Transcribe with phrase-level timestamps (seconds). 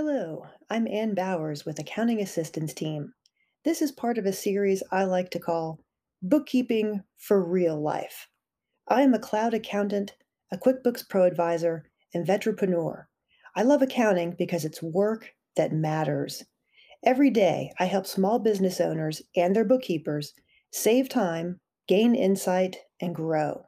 [0.00, 3.14] Hello, I'm Ann Bowers with Accounting Assistance Team.
[3.64, 5.80] This is part of a series I like to call
[6.22, 8.28] Bookkeeping for Real Life.
[8.86, 10.14] I am a cloud accountant,
[10.52, 13.06] a QuickBooks Pro advisor, and vetrepreneur.
[13.56, 16.44] I love accounting because it's work that matters.
[17.04, 20.32] Every day, I help small business owners and their bookkeepers
[20.70, 21.58] save time,
[21.88, 23.66] gain insight, and grow.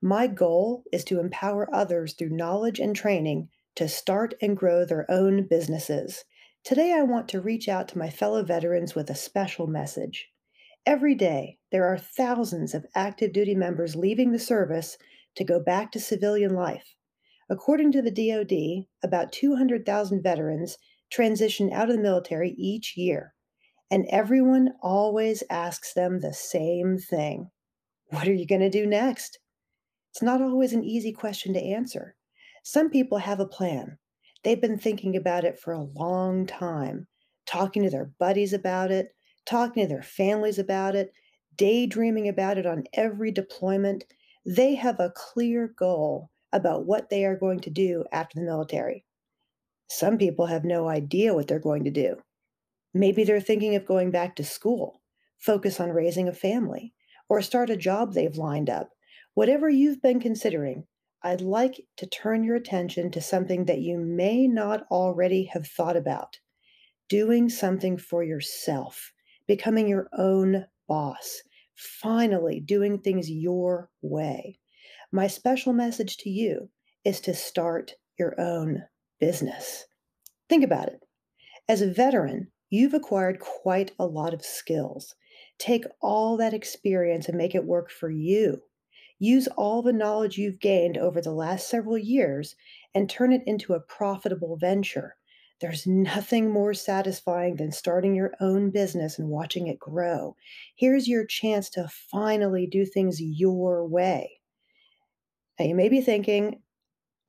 [0.00, 5.10] My goal is to empower others through knowledge and training to start and grow their
[5.10, 6.24] own businesses.
[6.62, 10.28] Today, I want to reach out to my fellow veterans with a special message.
[10.86, 14.98] Every day, there are thousands of active duty members leaving the service
[15.36, 16.94] to go back to civilian life.
[17.50, 20.78] According to the DoD, about 200,000 veterans
[21.10, 23.34] transition out of the military each year,
[23.90, 27.50] and everyone always asks them the same thing
[28.10, 29.38] What are you going to do next?
[30.10, 32.14] It's not always an easy question to answer.
[32.66, 33.98] Some people have a plan.
[34.42, 37.06] They've been thinking about it for a long time,
[37.44, 41.12] talking to their buddies about it, talking to their families about it,
[41.56, 44.04] daydreaming about it on every deployment.
[44.46, 49.04] They have a clear goal about what they are going to do after the military.
[49.90, 52.16] Some people have no idea what they're going to do.
[52.94, 55.02] Maybe they're thinking of going back to school,
[55.38, 56.94] focus on raising a family,
[57.28, 58.88] or start a job they've lined up.
[59.34, 60.86] Whatever you've been considering,
[61.26, 65.96] I'd like to turn your attention to something that you may not already have thought
[65.96, 66.38] about
[67.08, 69.10] doing something for yourself,
[69.46, 71.40] becoming your own boss,
[71.74, 74.58] finally doing things your way.
[75.12, 76.68] My special message to you
[77.04, 78.82] is to start your own
[79.18, 79.86] business.
[80.50, 81.00] Think about it.
[81.70, 85.14] As a veteran, you've acquired quite a lot of skills.
[85.58, 88.60] Take all that experience and make it work for you.
[89.18, 92.56] Use all the knowledge you've gained over the last several years
[92.94, 95.16] and turn it into a profitable venture.
[95.60, 100.36] There's nothing more satisfying than starting your own business and watching it grow.
[100.74, 104.40] Here's your chance to finally do things your way.
[105.58, 106.60] Now, you may be thinking,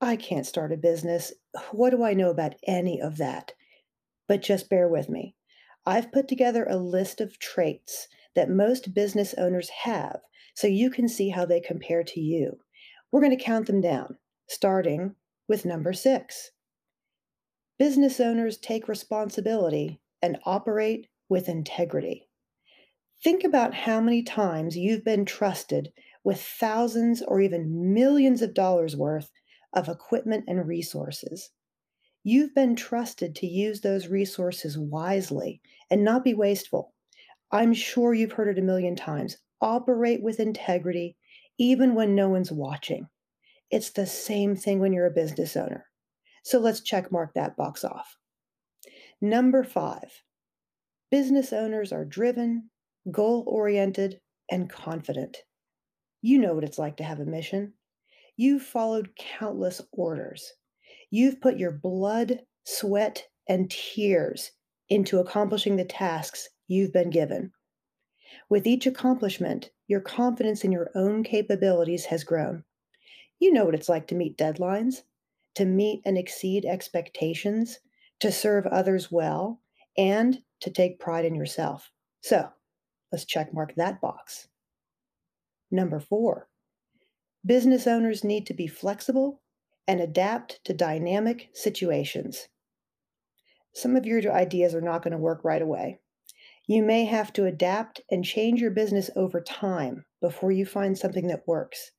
[0.02, 1.32] I can't start a business.
[1.72, 3.54] What do I know about any of that?
[4.28, 5.36] But just bear with me.
[5.86, 10.20] I've put together a list of traits that most business owners have
[10.56, 12.58] so you can see how they compare to you.
[13.12, 14.18] We're going to count them down,
[14.50, 15.16] starting
[15.48, 16.52] with number six.
[17.78, 22.28] Business owners take responsibility and operate with integrity.
[23.24, 25.92] Think about how many times you've been trusted
[26.24, 29.30] with thousands or even millions of dollars worth
[29.74, 31.52] of equipment and resources.
[32.24, 35.62] You've been trusted to use those resources wisely
[35.92, 36.94] and not be wasteful.
[37.52, 41.16] I'm sure you've heard it a million times operate with integrity
[41.58, 43.08] even when no one's watching.
[43.72, 45.86] It's the same thing when you're a business owner.
[46.44, 48.18] So let's check mark that box off.
[49.22, 50.22] Number five,
[51.10, 52.70] business owners are driven,
[53.12, 54.20] goal oriented,
[54.52, 55.38] and confident.
[56.22, 57.74] You know what it's like to have a mission.
[58.38, 60.52] You've followed countless orders.
[61.10, 64.52] You've put your blood, sweat, and tears
[64.90, 67.52] into accomplishing the tasks you've been given.
[68.50, 72.64] With each accomplishment, your confidence in your own capabilities has grown.
[73.40, 75.04] You know what it's like to meet deadlines,
[75.56, 77.80] to meet and exceed expectations,
[78.20, 79.62] to serve others well,
[79.98, 81.92] and to take pride in yourself.
[82.22, 82.50] So
[83.12, 84.48] let's check mark that box.
[85.72, 86.48] Number four,
[87.46, 89.42] business owners need to be flexible
[89.88, 92.48] and adapt to dynamic situations.
[93.74, 96.00] Some of your ideas are not going to work right away.
[96.68, 101.28] You may have to adapt and change your business over time before you find something
[101.28, 101.92] that works.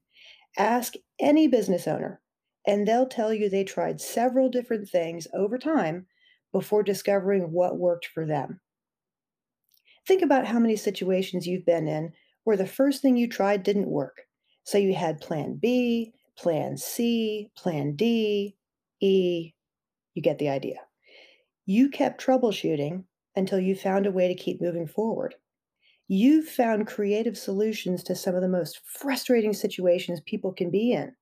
[0.58, 2.20] Ask any business owner,
[2.66, 6.06] and they'll tell you they tried several different things over time
[6.52, 8.60] before discovering what worked for them.
[10.06, 12.12] Think about how many situations you've been in
[12.44, 14.22] where the first thing you tried didn't work.
[14.64, 18.56] So you had plan B, plan C, plan D,
[19.00, 19.52] E.
[20.14, 20.78] You get the idea.
[21.66, 23.04] You kept troubleshooting
[23.36, 25.34] until you found a way to keep moving forward.
[26.08, 31.12] You've found creative solutions to some of the most frustrating situations people can be in.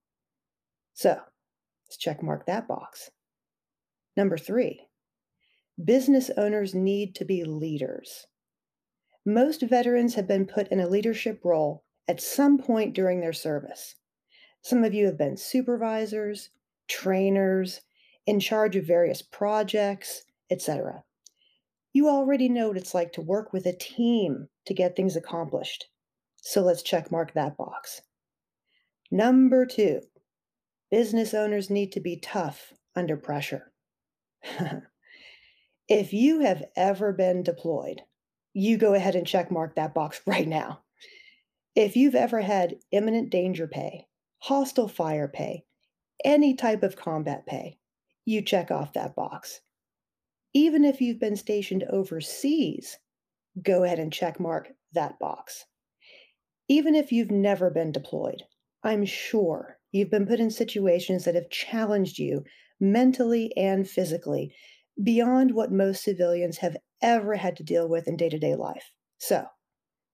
[0.93, 1.19] So
[1.87, 3.11] let's check mark that box.
[4.16, 4.87] Number three,
[5.82, 8.26] business owners need to be leaders.
[9.26, 13.96] Most veterans have been put in a leadership role at some point during their service.
[14.62, 16.50] Some of you have been supervisors,
[16.88, 17.81] trainers,
[18.26, 21.02] in charge of various projects, etc.
[21.94, 25.87] You already know what it's like to work with a team to get things accomplished.
[26.37, 28.02] So let's check mark that box.
[29.11, 30.02] Number two,
[30.91, 33.73] business owners need to be tough under pressure.
[35.88, 38.00] If you have ever been deployed,
[38.55, 40.81] you go ahead and check mark that box right now.
[41.76, 44.06] If you've ever had imminent danger pay,
[44.38, 45.64] hostile fire pay,
[46.25, 47.79] any type of combat pay,
[48.25, 49.61] you check off that box.
[50.54, 52.98] Even if you've been stationed overseas,
[53.60, 55.66] go ahead and check mark that box.
[56.68, 58.42] Even if you've never been deployed,
[58.82, 62.44] I'm sure you've been put in situations that have challenged you
[62.80, 64.54] mentally and physically
[65.02, 68.92] beyond what most civilians have ever had to deal with in day to day life.
[69.18, 69.46] So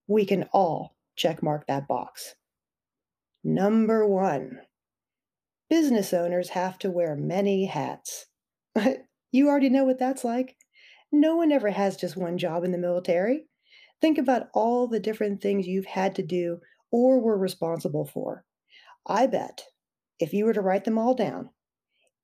[0.07, 2.35] we can all check mark that box.
[3.45, 4.61] Number one,
[5.69, 8.27] business owners have to wear many hats.
[9.31, 10.57] you already know what that's like.
[11.13, 13.47] No one ever has just one job in the military.
[14.01, 16.61] Think about all the different things you've had to do
[16.91, 18.45] or were responsible for.
[19.07, 19.65] I bet
[20.19, 21.51] if you were to write them all down,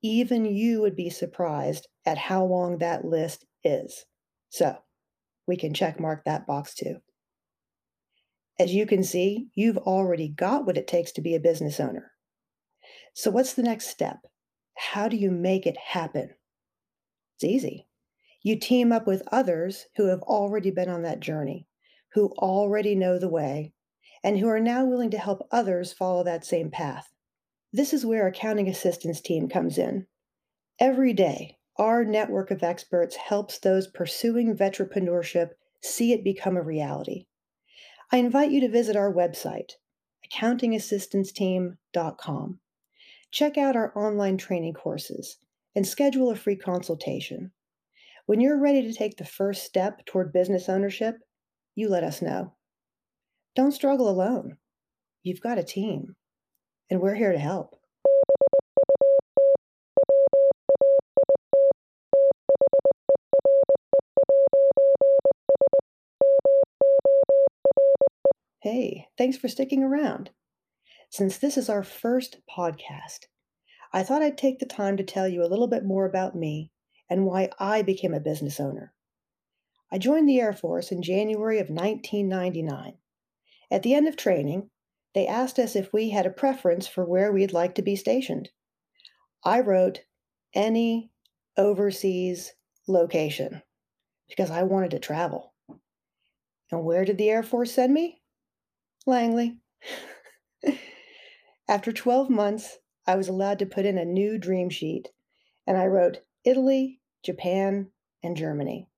[0.02, 4.04] even you would be surprised at how long that list is.
[4.50, 4.76] So
[5.46, 6.96] we can check mark that box too.
[8.58, 12.12] As you can see, you've already got what it takes to be a business owner.
[13.14, 14.18] So, what's the next step?
[14.74, 16.30] How do you make it happen?
[17.36, 17.86] It's easy.
[18.40, 21.66] You team up with others who have already been on that journey,
[22.14, 23.74] who already know the way,
[24.24, 27.12] and who are now willing to help others follow that same path.
[27.74, 30.06] This is where Accounting Assistance Team comes in.
[30.78, 35.50] Every day, our network of experts helps those pursuing entrepreneurship
[35.82, 37.26] see it become a reality.
[38.10, 39.72] I invite you to visit our website,
[40.32, 42.60] accountingassistanceteam.com.
[43.30, 45.36] Check out our online training courses
[45.76, 47.52] and schedule a free consultation.
[48.24, 51.16] When you're ready to take the first step toward business ownership,
[51.74, 52.54] you let us know.
[53.54, 54.56] Don't struggle alone.
[55.22, 56.16] You've got a team,
[56.90, 57.78] and we're here to help.
[68.62, 70.30] Hey, thanks for sticking around.
[71.10, 73.26] Since this is our first podcast,
[73.96, 76.70] I thought I'd take the time to tell you a little bit more about me
[77.08, 78.92] and why I became a business owner.
[79.90, 82.98] I joined the Air Force in January of 1999.
[83.70, 84.68] At the end of training,
[85.14, 88.50] they asked us if we had a preference for where we'd like to be stationed.
[89.42, 90.02] I wrote
[90.52, 91.10] any
[91.56, 92.52] overseas
[92.86, 93.62] location
[94.28, 95.54] because I wanted to travel.
[96.70, 98.20] And where did the Air Force send me?
[99.06, 99.56] Langley.
[101.66, 102.76] After 12 months,
[103.06, 105.08] I was allowed to put in a new dream sheet,
[105.66, 107.90] and I wrote Italy, Japan,
[108.22, 108.88] and Germany.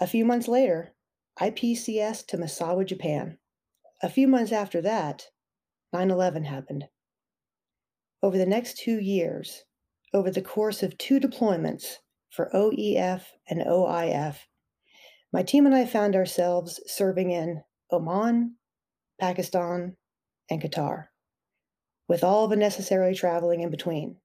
[0.00, 0.94] A few months later,
[1.40, 3.38] I PCS to Misawa, Japan.
[4.02, 5.26] A few months after that,
[5.92, 6.88] 9 11 happened.
[8.22, 9.64] Over the next two years,
[10.12, 11.96] over the course of two deployments
[12.30, 14.36] for OEF and OIF,
[15.32, 18.56] my team and I found ourselves serving in Oman,
[19.20, 19.96] Pakistan,
[20.50, 21.06] and Qatar,
[22.08, 24.16] with all the necessary traveling in between.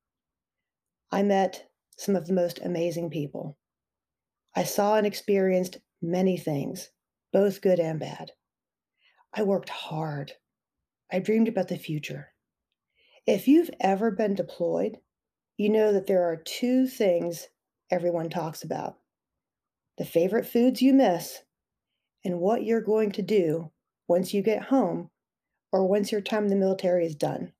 [1.12, 3.57] I met some of the most amazing people.
[4.56, 6.89] I saw and experienced many things,
[7.31, 8.31] both good and bad.
[9.33, 10.33] I worked hard.
[11.11, 12.30] I dreamed about the future.
[13.25, 14.97] If you've ever been deployed,
[15.57, 17.47] you know that there are two things
[17.92, 18.97] everyone talks about
[19.97, 21.44] the favorite foods you miss
[22.25, 23.71] and what you're going to do
[24.07, 25.11] once you get home
[25.71, 27.54] or once your time in the military is done.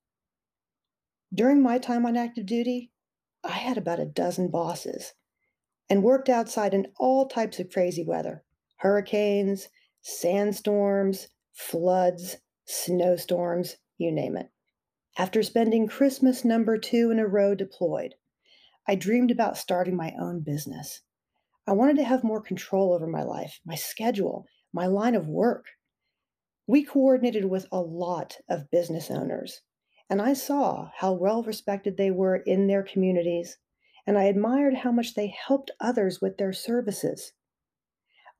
[1.34, 2.92] During my time on active duty,
[3.42, 5.14] I had about a dozen bosses
[5.90, 8.44] and worked outside in all types of crazy weather
[8.76, 9.68] hurricanes,
[10.00, 12.36] sandstorms, floods,
[12.66, 14.50] snowstorms, you name it.
[15.18, 18.14] After spending Christmas number two in a row deployed,
[18.86, 21.00] I dreamed about starting my own business.
[21.66, 25.64] I wanted to have more control over my life, my schedule, my line of work.
[26.68, 29.62] We coordinated with a lot of business owners,
[30.14, 33.58] and I saw how well respected they were in their communities,
[34.06, 37.32] and I admired how much they helped others with their services.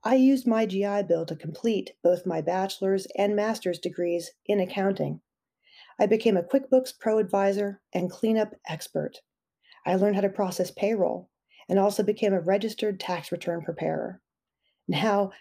[0.01, 5.19] I used my GI Bill to complete both my bachelor's and master's degrees in accounting.
[5.99, 9.17] I became a QuickBooks Pro advisor and cleanup expert.
[9.85, 11.29] I learned how to process payroll
[11.67, 14.21] and also became a registered tax return preparer.
[14.87, 15.33] Now,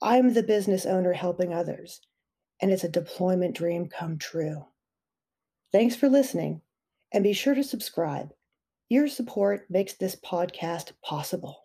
[0.00, 2.00] I'm the business owner helping others
[2.62, 4.64] and it's a deployment dream come true.
[5.72, 6.60] Thanks for listening,
[7.12, 8.32] and be sure to subscribe.
[8.88, 11.61] Your support makes this podcast possible.